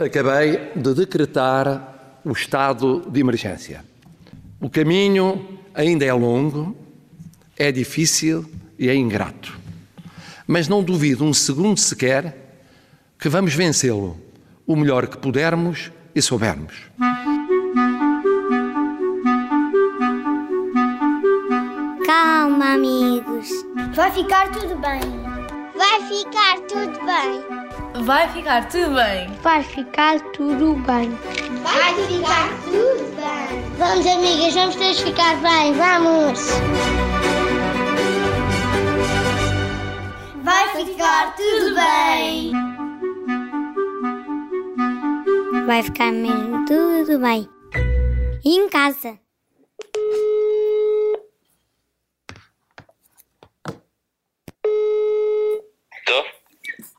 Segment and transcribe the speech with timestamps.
[0.00, 3.84] Acabei de decretar o estado de emergência.
[4.58, 6.74] O caminho ainda é longo,
[7.54, 9.60] é difícil e é ingrato.
[10.46, 12.34] Mas não duvido um segundo sequer
[13.18, 14.18] que vamos vencê-lo
[14.66, 16.74] o melhor que pudermos e soubermos.
[22.06, 23.50] Calma, amigos.
[23.94, 25.00] Vai ficar tudo bem.
[25.76, 27.59] Vai ficar tudo bem.
[28.02, 29.30] Vai ficar tudo bem.
[29.42, 31.10] Vai ficar tudo bem.
[31.62, 33.62] Vai ficar tudo bem.
[33.78, 35.72] Vamos, amigas, vamos todos ficar bem.
[35.74, 36.40] Vamos.
[40.42, 42.52] Vai ficar tudo bem.
[45.66, 47.48] Vai ficar mesmo tudo bem.
[48.44, 49.19] E em casa.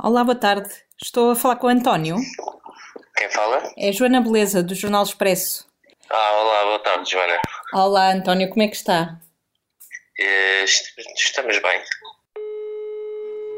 [0.03, 0.69] Olá, boa tarde.
[1.01, 2.15] Estou a falar com o António.
[3.17, 3.71] Quem fala?
[3.77, 5.65] É Joana Beleza, do Jornal Expresso.
[6.09, 7.39] Ah, olá, boa tarde, Joana.
[7.73, 9.19] Olá, António, como é que está?
[10.19, 11.81] Eh, est- estamos bem.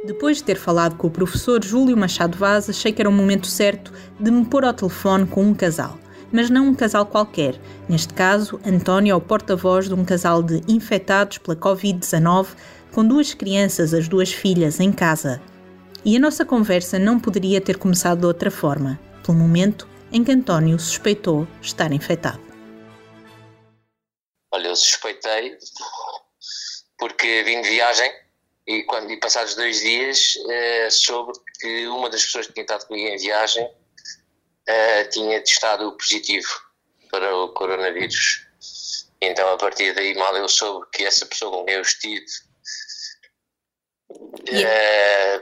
[0.05, 3.47] Depois de ter falado com o professor Júlio Machado Vaz, achei que era o momento
[3.47, 5.97] certo de me pôr ao telefone com um casal.
[6.31, 7.55] Mas não um casal qualquer.
[7.87, 12.47] Neste caso, António é o porta-voz de um casal de infectados pela Covid-19
[12.91, 15.41] com duas crianças, as duas filhas, em casa.
[16.05, 20.33] E a nossa conversa não poderia ter começado de outra forma, pelo momento em que
[20.33, 22.43] António suspeitou estar infectado.
[24.51, 25.57] Olha, eu suspeitei
[26.97, 28.11] porque vim de viagem
[28.67, 31.31] e quando e passados dois dias eh, soube
[31.61, 33.65] que uma das pessoas que tinha estado comigo em viagem
[34.67, 36.49] eh, tinha testado positivo
[37.09, 38.45] para o coronavírus.
[39.21, 42.25] Então a partir daí mal eu soube que essa pessoa com quem eu estive
[44.47, 45.39] eh,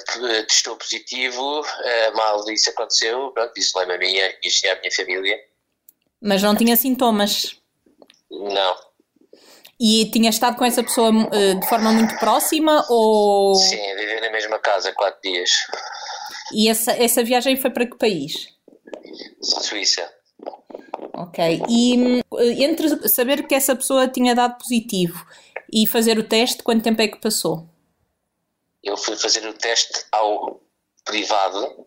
[0.47, 5.39] testou positivo, eh, mal isso aconteceu, pronto, isolei-me a minha e a minha família.
[6.21, 7.55] Mas não tinha sintomas.
[8.29, 8.75] Não,
[9.79, 13.55] E tinha estado com essa pessoa eh, de forma muito próxima ou.
[13.55, 15.51] Sim, viver na mesma casa quatro dias.
[16.53, 18.47] E essa, essa viagem foi para que país?
[19.41, 20.09] Suíça.
[21.13, 21.63] Ok.
[21.69, 22.21] E
[22.63, 25.25] entre saber que essa pessoa tinha dado positivo
[25.71, 27.70] e fazer o teste, quanto tempo é que passou?
[28.83, 30.61] Eu fui fazer o teste ao
[31.05, 31.85] privado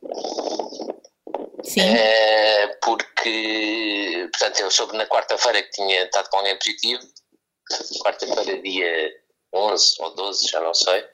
[1.65, 1.81] Sim.
[1.81, 7.03] eh, porque, portanto, eu soube na quarta-feira que tinha estado com alguém positivo.
[8.03, 9.13] Quarta-feira, dia
[9.55, 11.05] 11 ou 12, já não sei.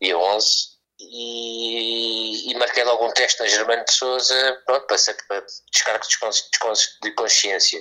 [0.00, 0.78] Dia 11.
[1.00, 4.96] E, e marquei logo um teste na Germano de Souza, pronto, para,
[5.28, 6.04] para descargo
[7.02, 7.80] de consciência.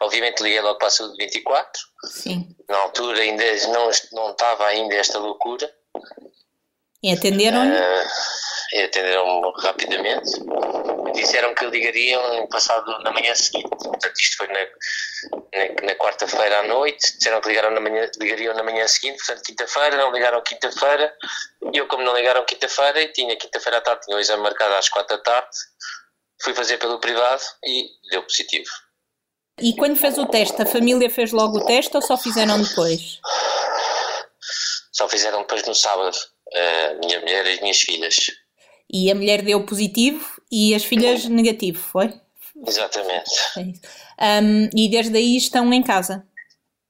[0.00, 2.54] Obviamente liguei logo para a saúde 24, Sim.
[2.68, 5.74] na altura ainda não, não estava ainda esta loucura,
[7.02, 7.76] E atenderam-lhe?
[7.76, 8.04] Ah,
[8.72, 10.30] e atenderam-me rapidamente.
[11.14, 13.68] Disseram que ligariam passado na manhã seguinte.
[13.68, 14.60] Portanto, isto foi na,
[15.54, 17.16] na, na quarta-feira à noite.
[17.16, 19.96] Disseram que ligaram na manhã, ligariam na manhã seguinte, portanto, quinta-feira.
[19.96, 21.14] Não ligaram quinta-feira.
[21.72, 24.74] E eu, como não ligaram quinta-feira, e tinha quinta-feira à tarde, tinha o exame marcado
[24.74, 25.56] às quatro da tarde,
[26.42, 28.70] fui fazer pelo privado e deu positivo.
[29.60, 33.20] E quando fez o teste, a família fez logo o teste ou só fizeram depois?
[34.92, 36.16] Só fizeram depois no sábado.
[36.54, 38.16] A minha mulher e as minhas filhas.
[38.90, 42.12] E a mulher deu positivo e as filhas negativo, foi?
[42.66, 43.30] Exatamente.
[44.20, 44.40] É.
[44.40, 46.26] Hum, e desde aí estão em casa.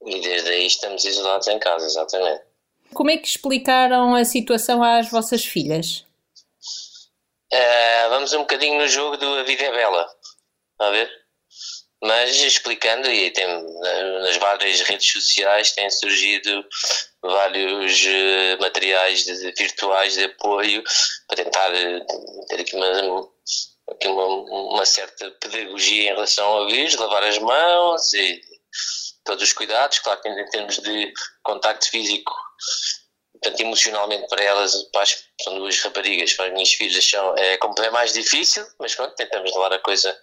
[0.04, 2.42] E desde aí estamos isolados em casa, exatamente.
[2.94, 6.06] Como é que explicaram a situação às vossas filhas?
[7.52, 10.06] Uh, vamos um bocadinho no jogo do A Vida é Bela,
[10.78, 11.10] a ver?
[12.02, 16.64] Mas explicando, e tem, na- nas várias redes sociais têm surgido
[17.22, 19.24] vários eh, materiais
[19.58, 20.82] virtuais de apoio
[21.26, 22.00] para tentar eh,
[22.48, 23.30] ter aqui uma,
[23.90, 28.40] aqui uma, uma certa pedagogia em relação ao vírus, lavar as mãos e
[29.24, 32.32] todos os cuidados, claro que em termos de contacto físico
[33.32, 37.54] portanto, emocionalmente para elas, para as, são duas raparigas, para as minhas filhas, são, é,
[37.54, 40.16] é mais difícil, mas pronto, tentamos levar a coisa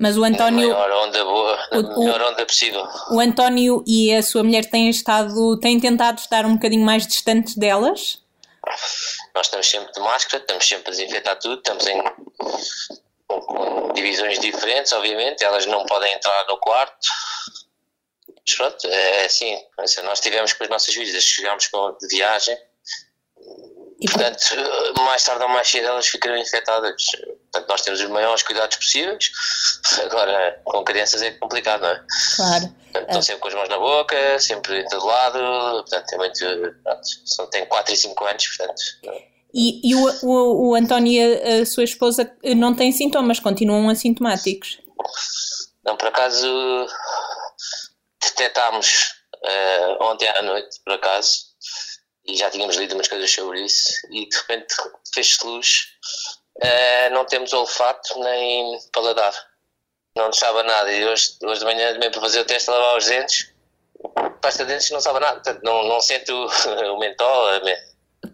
[0.00, 2.86] Mas o António, maior onda boa, na o- melhor onda possível.
[3.10, 7.56] o António e a sua mulher têm estado, têm tentado estar um bocadinho mais distantes
[7.56, 8.22] delas?
[9.34, 12.00] Nós estamos sempre de máscara, estamos sempre a desinfetar tudo, estamos em
[13.26, 16.96] com, com divisões diferentes, obviamente, elas não podem entrar no quarto.
[18.46, 22.56] Mas pronto, é assim, assim, nós tivemos com as nossas que chegámos com, de viagem,
[24.00, 24.54] E, Portanto,
[25.04, 27.04] mais tarde ou mais cedo elas ficarão infectadas.
[27.50, 29.30] Portanto, nós temos os maiores cuidados possíveis.
[30.04, 32.04] Agora, com crianças é complicado, não é?
[32.36, 32.74] claro.
[32.92, 35.38] Portanto, estão sempre com as mãos na boca, sempre em todo lado.
[35.82, 36.38] Portanto, é muito.
[36.84, 38.82] Pronto, só tem 4 e 5 anos, portanto.
[39.52, 43.88] E, e o, o, o, António e a, a, sua esposa não têm sintomas, continuam
[43.88, 44.78] assintomáticos?
[45.84, 46.86] Não, por acaso
[48.22, 51.47] detectámos uh, ontem à noite, por acaso,
[52.28, 54.74] e já tínhamos lido umas coisas sobre isso, e de repente
[55.14, 55.88] fez-se luz.
[56.58, 59.32] Uh, não temos olfato nem paladar.
[60.14, 60.92] Não nos sabe nada.
[60.92, 63.54] E hoje, hoje de manhã, também para fazer o teste, lavar os dentes,
[64.42, 65.40] pasta de dentes não sabe nada.
[65.40, 66.46] Portanto, não, não sente o,
[66.94, 67.46] o mentol,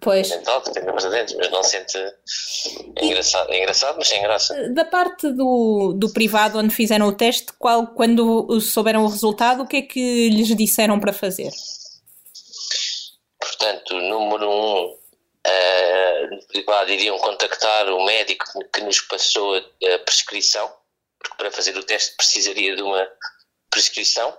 [0.00, 0.28] Pois.
[0.30, 1.96] Mental, tem pasta de dentes, mas não sente.
[2.96, 4.70] É engraçado, é engraçado, mas sem graça.
[4.70, 9.66] Da parte do, do privado onde fizeram o teste, qual, quando souberam o resultado, o
[9.66, 11.50] que é que lhes disseram para fazer?
[13.56, 20.72] Portanto, número um, uh, no privado iriam contactar o médico que nos passou a, prescrição,
[21.18, 23.08] porque para fazer o teste precisaria de uma
[23.70, 24.36] prescrição.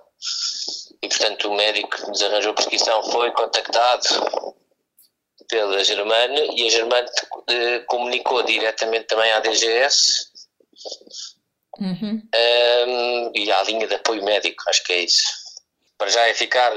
[1.02, 4.08] E, portanto, o médico que nos arranjou a prescrição foi contactado
[5.48, 10.32] pela Germana e a Germana uh, comunicou diretamente também à DGS
[11.80, 12.22] uhum.
[12.88, 15.28] um, e à linha de apoio médico, acho que é isso.
[15.98, 16.74] Para já é ficar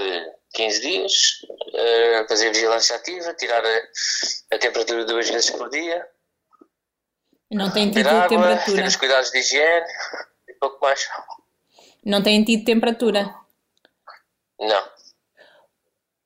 [0.55, 1.13] 15 dias,
[1.43, 6.07] uh, fazer vigilância ativa, tirar a, a, temperatura duas vezes por dia.
[7.51, 8.77] Não tem tido água, temperatura.
[8.77, 9.87] Ter os cuidados de higiene
[10.49, 11.09] e pouco mais.
[12.05, 13.35] Não tem tido temperatura?
[14.59, 14.89] Não.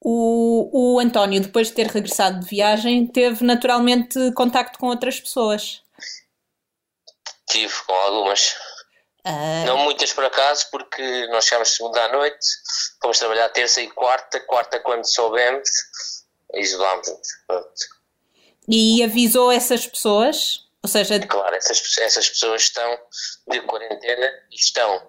[0.04, 5.82] O, o António, depois de ter regressado de viagem, teve naturalmente contacto com outras pessoas.
[7.48, 8.56] Tive com algumas.
[9.26, 9.66] Uh...
[9.66, 12.46] Não muitas por acaso, porque nós chegámos segunda à noite,
[13.00, 15.68] fomos trabalhar terça e quarta, quarta quando soubemos,
[16.54, 17.28] isolámos-nos.
[18.68, 20.62] E avisou essas pessoas?
[20.82, 22.98] Ou seja, claro, essas, essas pessoas estão
[23.48, 25.08] de quarentena e estão,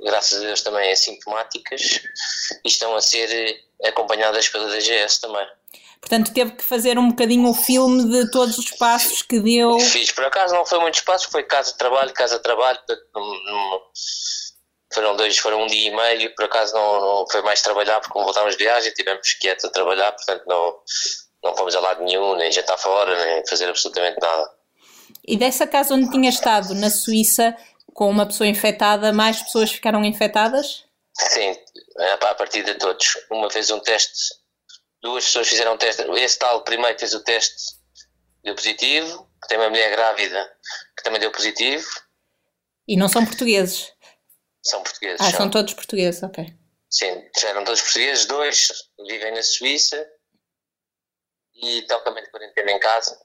[0.00, 2.00] graças a Deus, também assintomáticas
[2.64, 5.46] e estão a ser acompanhadas pela DGS também.
[6.02, 9.78] Portanto, teve que fazer um bocadinho o filme de todos os passos que deu.
[9.78, 12.78] Fiz, por acaso não foi muitos passos, foi casa de trabalho, casa de trabalho,
[14.92, 18.12] foram dois, foram um dia e meio, por acaso não, não foi mais trabalhar, porque
[18.12, 20.74] como voltámos de viagem, tivemos quietos a trabalhar, portanto não,
[21.44, 24.50] não fomos a lado nenhum, nem jantar fora, nem fazer absolutamente nada.
[25.26, 27.56] E dessa casa onde tinha estado, na Suíça,
[27.94, 30.84] com uma pessoa infectada, mais pessoas ficaram infectadas?
[31.14, 31.56] Sim,
[32.20, 33.18] a partir de todos.
[33.30, 34.34] Uma fez um teste,
[35.02, 36.02] duas pessoas fizeram um teste.
[36.02, 37.76] Esse tal primeiro fez o teste,
[38.42, 39.30] deu positivo.
[39.48, 40.56] Tem uma mulher grávida
[40.96, 41.86] que também deu positivo.
[42.86, 43.92] E não são portugueses?
[44.62, 45.20] São portugueses.
[45.20, 46.56] Ah, são, são todos portugueses, ok.
[46.88, 48.68] Sim, eram todos portugueses, dois
[49.08, 50.08] vivem na Suíça
[51.54, 53.20] e estão também de quarentena em casa.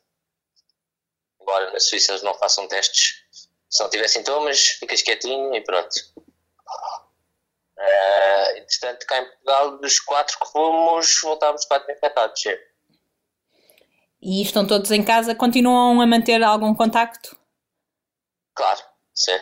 [1.40, 3.26] Embora na Suíça eles não façam testes,
[3.70, 5.96] se não tiver sintomas, ficas quietinho e pronto.
[7.78, 12.42] Uh, entretanto, cá em Portugal, dos quatro que fomos, voltámos quatro infectados.
[12.42, 12.56] Sim.
[14.22, 15.36] E estão todos em casa?
[15.36, 17.38] Continuam a manter algum contacto?
[18.56, 18.82] Claro,
[19.14, 19.40] sim.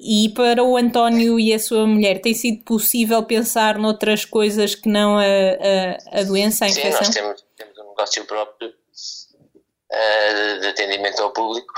[0.00, 4.88] E para o António e a sua mulher, tem sido possível pensar noutras coisas que
[4.88, 7.04] não a, a, a doença, a infecção?
[7.04, 11.72] Sim, nós temos, temos um negócio próprio uh, de atendimento ao público.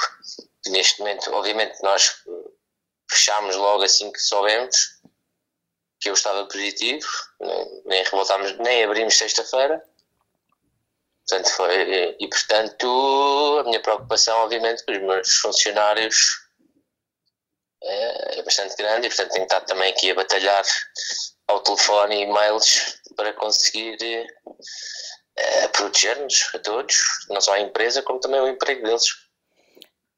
[0.68, 2.22] Neste momento, obviamente, nós
[3.10, 4.99] fechámos logo assim que soubemos
[6.00, 7.06] que eu estava positivo,
[7.40, 9.82] nem, nem revoltámos, nem abrimos sexta-feira.
[11.28, 16.16] Portanto, foi, e portanto, a minha preocupação, obviamente, com os meus funcionários
[17.82, 20.64] é, é bastante grande e, portanto, tenho estado também aqui a batalhar
[21.46, 23.96] ao telefone e e-mails para conseguir
[25.36, 26.96] é, proteger-nos a todos,
[27.28, 29.04] não só a empresa, como também o emprego deles.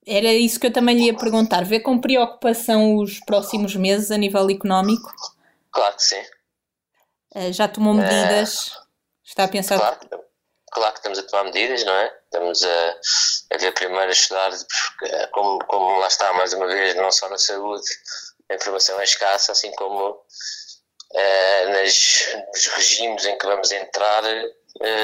[0.06, 1.64] Era isso que eu também lhe ia perguntar.
[1.64, 5.12] Vê com preocupação os próximos meses a nível económico?
[5.72, 6.22] Claro que sim.
[7.34, 8.68] Uh, já tomou medidas?
[8.68, 8.86] Uh,
[9.24, 9.78] está a pensar?
[9.78, 9.98] Claro,
[10.70, 12.14] claro que estamos a tomar medidas, não é?
[12.24, 13.00] Estamos a,
[13.54, 17.28] a ver primeiro a estudar, porque, como, como lá está, mais uma vez, não só
[17.28, 17.88] na saúde,
[18.50, 24.22] a informação é escassa, assim como uh, nas, nos regimes em que vamos entrar,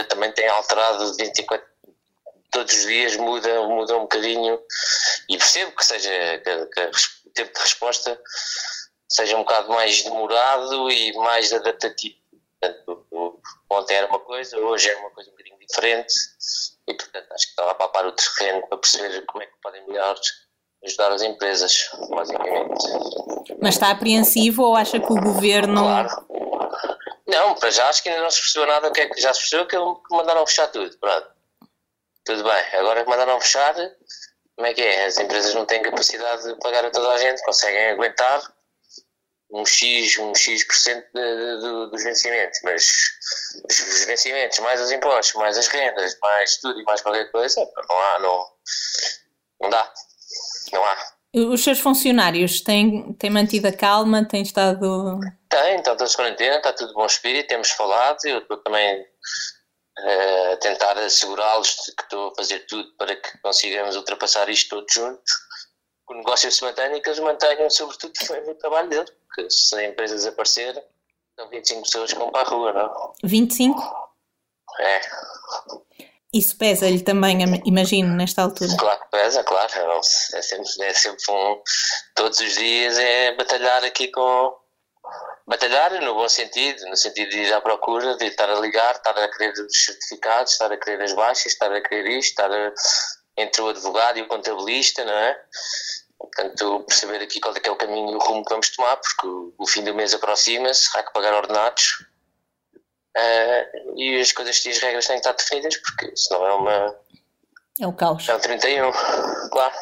[0.08, 1.68] também tem alterado de 24
[2.50, 4.60] todos os dias muda, muda um bocadinho
[5.28, 6.80] e percebo que seja que, que
[7.26, 8.20] o tempo de resposta
[9.08, 12.16] seja um bocado mais demorado e mais adaptativo.
[12.60, 16.14] Portanto, ontem era uma coisa, hoje é uma coisa um bocadinho diferente
[16.86, 19.86] e, portanto, acho que estava a papar o terreno para perceber como é que podem
[19.86, 20.18] melhor
[20.84, 23.56] ajudar as empresas, basicamente.
[23.60, 25.82] Mas está apreensivo ou acha que o governo.
[25.82, 26.26] Claro.
[27.26, 28.88] Não, para já acho que ainda não se percebeu nada.
[28.88, 29.66] O que é que já se percebeu?
[30.00, 30.96] Que mandaram fechar tudo.
[30.98, 31.28] Pronto.
[32.24, 32.64] Tudo bem.
[32.74, 33.74] Agora que mandaram fechar,
[34.56, 35.06] como é que é?
[35.06, 38.42] As empresas não têm capacidade de pagar a toda a gente, conseguem aguentar
[39.50, 41.06] um X, um X por cento
[41.90, 42.88] dos vencimentos, mas
[43.70, 47.98] os vencimentos, mais os impostos, mais as rendas, mais tudo e mais qualquer coisa, não
[47.98, 48.46] há, não,
[49.62, 49.92] não dá,
[50.72, 51.18] não há.
[51.34, 55.20] Os seus funcionários têm, têm mantido a calma, têm estado.
[55.48, 60.56] Tem, estão todos quarentena, está tudo bom espírito, temos falado, eu estou também uh, a
[60.56, 65.48] tentar assegurá-los de que estou a fazer tudo para que consigamos ultrapassar isto todos juntos
[66.08, 68.12] o negócio se mantenha e que eles mantenham, sobretudo,
[68.48, 69.10] o trabalho deles.
[69.38, 70.84] Porque se a empresa desaparecer,
[71.38, 73.12] são 25 pessoas que vão para a rua, não?
[73.22, 73.80] 25?
[74.80, 75.00] É.
[76.34, 78.76] Isso pesa-lhe também, imagino, nesta altura.
[78.76, 80.00] Claro que pesa, claro.
[80.34, 81.62] É sempre, é sempre um.
[82.16, 84.56] Todos os dias é batalhar aqui com.
[85.46, 89.16] Batalhar no bom sentido, no sentido de ir à procura, de estar a ligar, estar
[89.16, 92.72] a querer os certificados, estar a querer as baixas, estar a querer isto, estar a,
[93.38, 95.40] entre o advogado e o contabilista, não é?
[96.18, 98.96] Portanto, perceber aqui qual é que é o caminho e o rumo que vamos tomar,
[98.96, 102.06] porque o, o fim do mês aproxima-se, há que pagar ordenados
[103.16, 106.96] uh, e as coisas e as regras têm que estar definidas, porque senão é uma.
[107.80, 108.28] É o caos.
[108.28, 108.90] É um 31,
[109.50, 109.74] claro.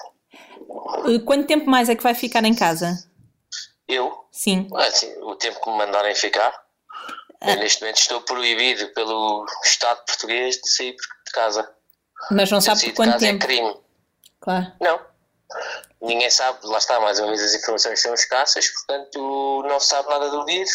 [1.25, 3.09] Quanto tempo mais é que vai ficar em casa?
[3.89, 4.27] Eu?
[4.31, 4.69] Sim.
[4.75, 6.53] Ah, sim o tempo que me mandarem ficar.
[7.41, 7.55] Ah.
[7.57, 11.71] neste momento estou proibido pelo Estado português de sair de casa.
[12.31, 13.45] Mas não sabe por quanto é tempo?
[13.45, 13.77] É crime.
[14.41, 14.73] Claro.
[14.81, 15.16] Não.
[16.01, 20.09] Ninguém sabe, lá está, mais uma vez as informações são escassas, portanto não se sabe
[20.09, 20.71] nada do vírus.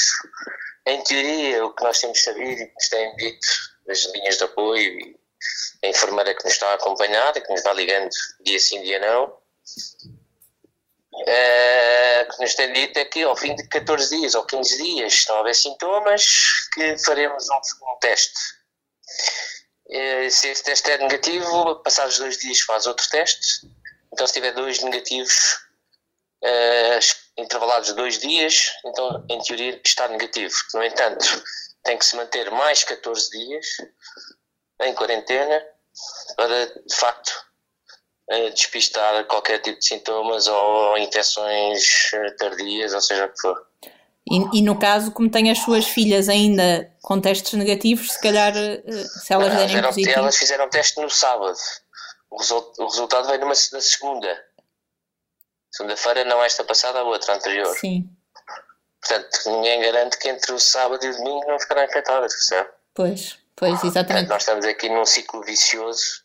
[0.85, 3.47] Em teoria, o que nós temos sabido e que nos têm dito
[3.85, 5.19] das linhas de apoio e
[5.83, 8.09] a enfermeira que nos está a acompanhar que nos vai ligando
[8.43, 9.41] dia sim, dia não,
[11.27, 15.13] é, que nos tem dito é que ao fim de 14 dias ou 15 dias,
[15.13, 16.23] se não houver sintomas,
[16.73, 18.39] que faremos um, um teste.
[19.89, 23.67] É, se esse teste é negativo, passados dois dias faz outro teste
[24.13, 25.57] então, se tiver dois negativos
[26.43, 30.53] uh, intervalados de dois dias, então, em teoria, está negativo.
[30.73, 31.25] No entanto,
[31.83, 33.65] tem que se manter mais 14 dias
[34.81, 35.63] em quarentena
[36.35, 37.31] para, de facto,
[38.31, 43.67] uh, despistar qualquer tipo de sintomas ou infecções eh, tardias, ou seja o que for.
[44.29, 48.53] E, e, no caso, como tem as suas filhas ainda com testes negativos, se calhar
[48.53, 50.19] se elas derem positivo...
[50.19, 51.57] Elas fizeram teste no sábado
[52.31, 54.45] o, result, o resultado veio numa, na segunda.
[55.69, 57.77] Segunda-feira, não esta passada, a outra anterior.
[57.77, 58.09] Sim.
[59.01, 62.69] Portanto, ninguém garante que entre o sábado e o domingo não ficarão infectadas, percebe?
[62.93, 64.27] Pois, pois, exatamente.
[64.27, 66.23] Portanto, nós estamos aqui num ciclo vicioso.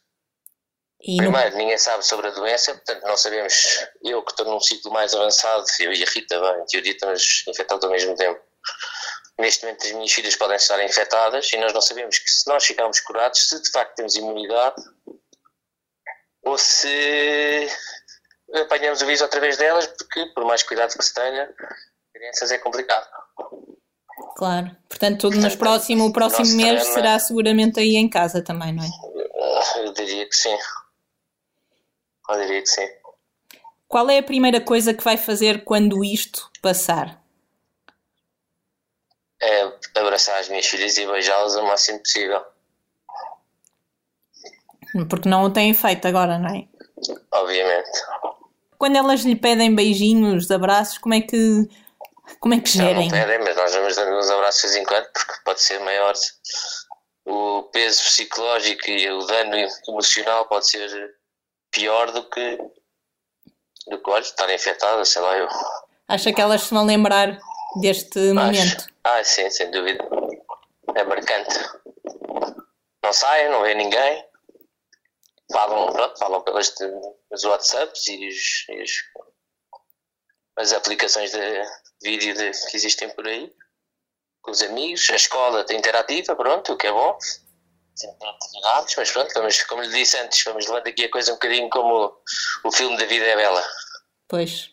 [1.00, 1.56] E Primeiro, no...
[1.56, 3.86] ninguém sabe sobre a doença, portanto, não sabemos.
[4.02, 7.44] Eu que estou num ciclo mais avançado, eu e a Rita, bem, em teoria, estamos
[7.48, 8.40] infectados ao mesmo tempo.
[9.38, 12.64] Neste momento, as minhas filhas podem estar infectadas e nós não sabemos que se nós
[12.64, 14.82] ficarmos curados, se de facto temos imunidade,
[16.46, 17.68] ou se
[18.54, 21.52] apanhamos o vírus através delas, porque por mais cuidado que se tenha,
[22.14, 23.06] crianças é complicado.
[24.36, 28.72] Claro, portanto, tudo nos próximo, o próximo mês treino, será seguramente aí em casa também,
[28.72, 28.88] não é?
[29.84, 30.56] Eu diria que sim.
[32.28, 32.88] Eu diria que sim.
[33.88, 37.20] Qual é a primeira coisa que vai fazer quando isto passar?
[39.40, 39.62] É
[39.96, 42.44] abraçar as minhas filhas e beijá-las o máximo possível.
[45.08, 46.66] Porque não o têm feito agora, não é?
[47.32, 47.90] Obviamente.
[48.78, 51.68] Quando elas lhe pedem beijinhos, abraços, como é que
[52.40, 52.94] como é que gerem?
[52.94, 55.60] Não, não pedem, mas nós vamos dando uns abraços de vez em quando, porque pode
[55.60, 56.14] ser maior.
[57.24, 59.56] O peso psicológico e o dano
[59.88, 61.14] emocional pode ser
[61.70, 62.58] pior do que
[63.88, 65.48] do que olha, estar infectada, sei lá eu.
[66.08, 67.38] Acha que elas se vão lembrar
[67.80, 68.34] deste Acho.
[68.34, 68.86] momento?
[69.04, 70.04] Ah, sim, sem dúvida.
[70.94, 71.58] É marcante.
[73.02, 74.24] Não saem, não vê ninguém
[75.52, 76.74] falam, pronto, falam pelas
[77.30, 78.90] os WhatsApps e, os, e os,
[80.58, 81.62] as aplicações de
[82.02, 83.52] vídeo de, que existem por aí,
[84.42, 87.16] com os amigos, a escola interativa, pronto, o que é bom.
[87.94, 91.36] Sempre atividades, mas pronto, vamos, como lhe disse antes, vamos levando aqui a coisa um
[91.36, 92.06] bocadinho como
[92.64, 93.64] o, o filme da vida é bela.
[94.28, 94.70] Pois.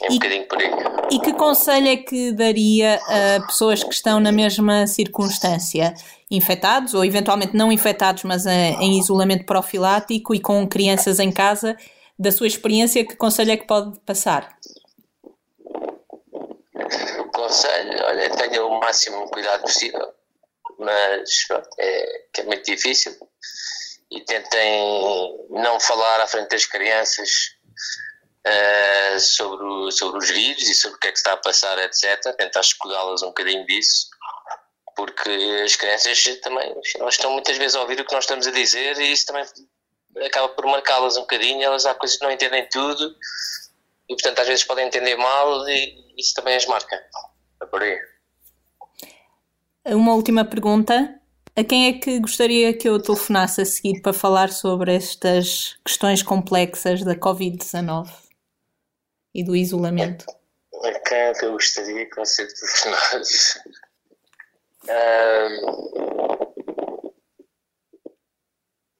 [0.00, 0.70] É um e, bocadinho por aí.
[1.10, 5.94] E que conselho é que daria a pessoas que estão na mesma circunstância?
[6.32, 11.76] Infectados ou eventualmente não infectados, mas em isolamento profilático e com crianças em casa,
[12.18, 14.56] da sua experiência, que conselho é que pode passar?
[17.32, 20.12] Conselho, olha, tenha o máximo cuidado possível,
[20.78, 21.30] mas
[21.78, 23.12] é é muito difícil
[24.10, 27.30] e tentem não falar à frente das crianças
[28.46, 31.78] uh, sobre, o, sobre os vírus e sobre o que é que está a passar,
[31.78, 32.34] etc.
[32.36, 34.08] Tentar escudá-las um bocadinho disso
[34.96, 35.30] porque
[35.64, 38.98] as crianças também elas estão muitas vezes a ouvir o que nós estamos a dizer
[38.98, 39.44] e isso também
[40.24, 43.14] acaba por marcá-las um bocadinho, elas há coisas que não entendem tudo
[44.08, 47.02] e portanto às vezes podem entender mal e isso também as marca.
[47.62, 47.98] É por aí.
[49.86, 51.18] Uma última pergunta.
[51.54, 56.22] A quem é que gostaria que eu telefonasse a seguir para falar sobre estas questões
[56.22, 58.08] complexas da Covid-19
[59.34, 60.24] e do isolamento?
[60.82, 63.60] A quem é que eu gostaria que você telefonasse?
[64.88, 65.60] Um,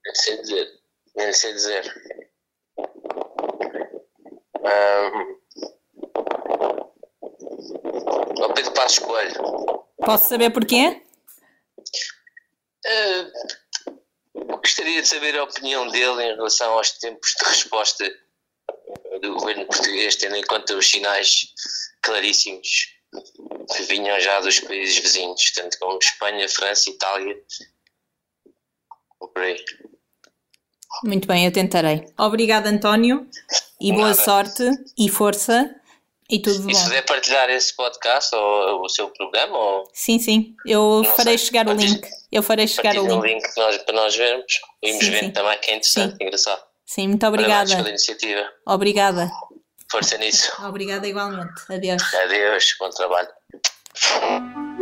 [0.05, 0.81] não sei dizer.
[1.17, 1.85] Não sei dizer.
[4.61, 5.43] Um,
[8.43, 9.85] ao Pedro Passos Coelho.
[10.05, 11.03] Posso saber porquê?
[12.87, 18.05] Uh, gostaria de saber a opinião dele em relação aos tempos de resposta
[19.21, 21.53] do governo português, tendo em conta os sinais
[22.03, 22.92] claríssimos
[23.73, 27.37] que vinham já dos países vizinhos, tanto como Espanha, França, Itália.
[29.19, 29.57] Por aí.
[31.05, 32.05] Muito bem, eu tentarei.
[32.19, 33.27] Obrigada, António,
[33.81, 34.23] e boa Nada.
[34.23, 34.63] sorte
[34.99, 35.75] e força
[36.29, 36.89] e tudo E se bom.
[36.89, 41.47] puder partilhar esse podcast ou o seu programa, ou Sim, sim, eu Não farei sei.
[41.47, 42.09] chegar o Partilhe- link.
[42.31, 43.35] Eu farei chegar o partilhe um link.
[43.43, 45.31] link que nós, para nós vermos, irmos Sim, vendo sim.
[45.33, 46.25] também, que é interessante, Sim.
[46.25, 46.63] engraçado.
[46.87, 47.77] Sim, muito Parabéns obrigada.
[47.77, 48.53] pela iniciativa.
[48.67, 49.31] Obrigada.
[49.91, 50.53] Força nisso.
[50.65, 51.53] Obrigada igualmente.
[51.71, 52.15] Adeus.
[52.15, 53.29] Adeus, bom trabalho.
[53.95, 54.82] 嗯